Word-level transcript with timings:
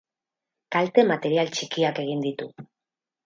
Kalte 0.75 1.03
material 1.09 1.53
txikiak 1.57 2.01
egin 2.05 2.23
ditu. 2.27 2.49